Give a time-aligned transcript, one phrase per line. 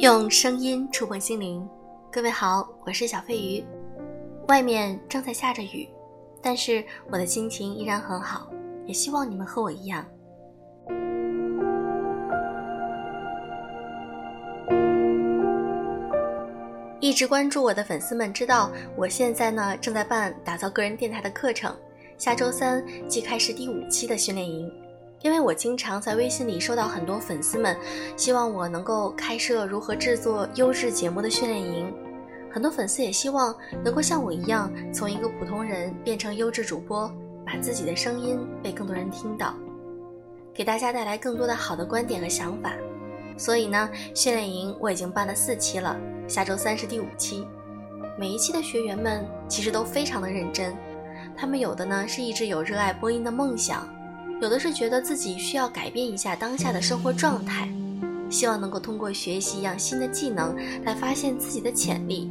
[0.00, 1.68] 用声音触碰心灵，
[2.10, 3.62] 各位好，我是小飞鱼。
[4.48, 5.86] 外面正在下着雨，
[6.40, 8.50] 但是我的心情依然很好，
[8.86, 10.02] 也希望你们和我一样。
[16.98, 21.76] 一直关注我的粉丝们知道，我现在呢正在办打造个人电台的课程，
[22.16, 24.72] 下周三即开始第五期的训练营。
[25.22, 27.76] 因为我经常在微信里收到很多粉丝们
[28.16, 31.92] 希望我能够开设如何制作优质节目的训练营，
[32.50, 37.12] 很多粉丝也希望能够像我一样从一个普通人变成优质主播，
[37.44, 39.54] 把自己的声音被更多人听到，
[40.54, 42.72] 给大家带来更多的好的观点和想法。
[43.36, 45.94] 所以呢，训练营我已经办了四期了，
[46.26, 47.46] 下周三是第五期。
[48.18, 50.74] 每一期的学员们其实都非常的认真，
[51.36, 53.86] 他们有的呢是一直有热爱播音的梦想。
[54.40, 57.68] 有的是觉得自己需要改变一下当下的生活状态，
[58.30, 62.30] 希望能够通过学习一样新的技能来发现自己的潜力，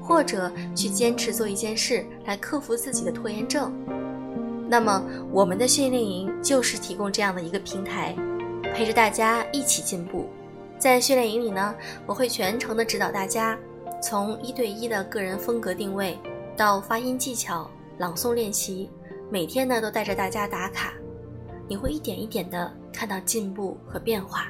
[0.00, 3.72] 或者去坚持做一件事来克服自己的拖延症。
[4.68, 8.16] 那么，我们的训练营就是提供这样的一个平台，
[8.74, 10.28] 陪着大家一起进步。
[10.76, 11.72] 在训练营里呢，
[12.04, 13.56] 我会全程的指导大家，
[14.02, 16.18] 从一对一的个人风格定位
[16.56, 18.90] 到发音技巧、朗诵练习，
[19.30, 20.92] 每天呢都带着大家打卡。
[21.68, 24.48] 你会一点一点的看到进步和变化。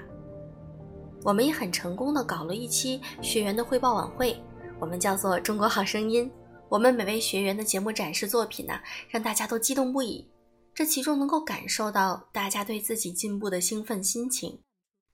[1.25, 4.37] 我们也很成功的搞了一期学员的汇报晚会，
[4.81, 6.27] 我们叫做《中国好声音》。
[6.69, 10.27] 我们每位学员的节目展示作品呢，让大家都激动不已。
[10.75, 14.59] 这其中能够感受到大家对自己进步的兴奋心情，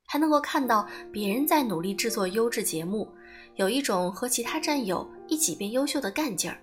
[0.07, 3.09] 还能够看到别人在努力制作优质节目，
[3.57, 6.59] 有一种和其他战友一起变优秀的干劲儿。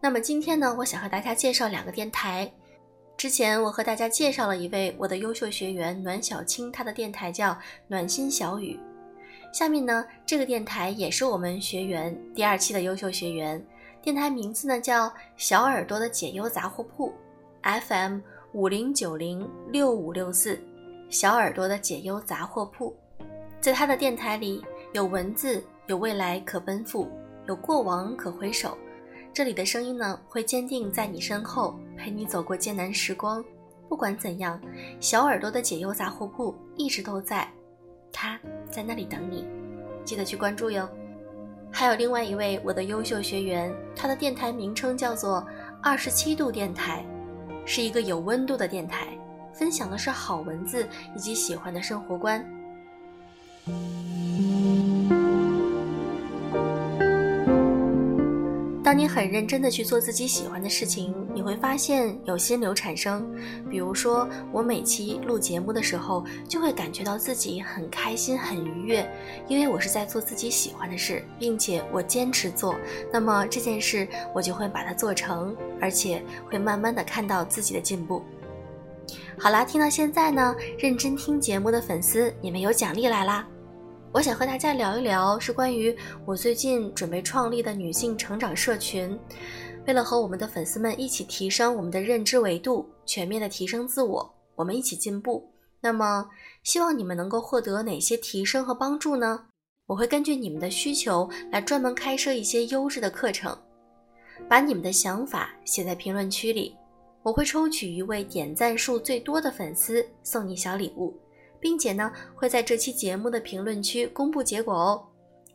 [0.00, 2.50] 那么今天呢，我想和大家介绍两个电台。
[3.16, 8.78] 之前我和大家介绍了一位我的优秀学员暖小青，她的电台叫暖心小雨。
[9.52, 13.64] 下面呢，这个电台也是我们学员第二期的优秀学员，
[14.02, 17.12] 电台名字呢叫小耳朵的解忧杂货铺
[17.62, 18.18] ，FM
[18.52, 20.60] 五零九零六五六四，
[21.08, 22.94] 小耳朵的解忧杂货铺。
[23.60, 27.08] 在他的电台里，有文字，有未来可奔赴，
[27.46, 28.76] 有过往可回首。
[29.34, 33.44] 这里的声音呢，会坚定在你身后，陪你走过艰难时光。
[33.88, 34.60] 不管怎样，
[35.00, 37.48] 小耳朵的解忧杂货铺一直都在，
[38.12, 38.38] 他
[38.70, 39.44] 在那里等你，
[40.04, 40.88] 记得去关注哟。
[41.72, 45.44] 还有另外一位我的优秀学员，他的电台名称叫做
[45.82, 47.04] 二十七度电台，
[47.66, 49.08] 是一个有温度的电台，
[49.52, 52.48] 分享的是好文字以及喜欢的生活观。
[58.84, 63.26] 当你很认真的去做自己喜欢的事情，你会发现有心流产生。
[63.70, 69.10] 比如说，我每期录节目的时候，就会感觉到自己很开心、很愉悦，
[69.48, 72.76] 因为我是在做自己喜欢的事，并且我坚持做。
[73.10, 78.22] 那么这件事，我就会把它做成，而且会慢慢的看到自己的进步。
[79.38, 83.48] 好啦，听到现在呢，认真听节目的粉丝，你们有奖励来啦！
[84.14, 85.92] 我想和大家聊一聊，是关于
[86.24, 89.18] 我最近准备创立的女性成长社群。
[89.88, 95.44] 为了和我们的粉丝们一起提升我们的认知维度，全面的提升自我，我们一起进步。
[95.80, 96.24] 那么，
[96.62, 99.46] 希望你们能够获得哪些提升和帮助呢？
[99.86, 103.58] 我会根据你们的需求来专门开设一些优质的课程。
[104.48, 106.76] 把你们的想法写在评论区里，
[107.24, 111.12] 我会抽取一位点赞数最多的粉丝送你小礼物。
[111.64, 115.02] 并且呢，会在这期节目的评论区公布结果哦。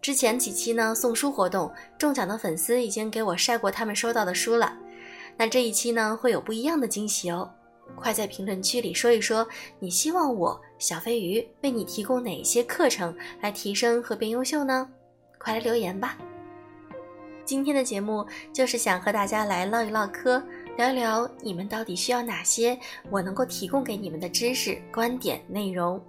[0.01, 4.75] 之前几期呢送书活动中奖的粉丝已经给我晒过他们收到的书了，
[5.37, 7.47] 那这一期呢会有不一样的惊喜哦。
[7.95, 14.89] 快在评论区里说一说，你希望我小飞鱼为你提供哪些课程来提升和变优秀呢？
[15.37, 16.17] 快来留言吧。
[17.45, 20.41] 今天的节目就是想和大家来唠一唠嗑。
[20.77, 22.77] 聊聊你们到底需要哪些
[23.09, 26.01] 我能够提供给你们的知识、观点、内容。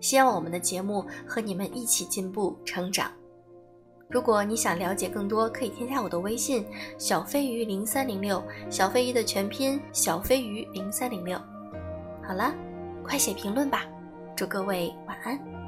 [0.00, 3.10] 希望我们的节目和你们一起进步成长。
[4.08, 6.64] 如果你想了解更多，可以添加我的微信
[6.98, 11.38] 小飞鱼零三零六，小飞鱼的全拼小飞鱼零三零六。
[12.22, 12.54] 好了，
[13.02, 13.84] 快写评论吧，
[14.36, 15.63] 祝各位晚安。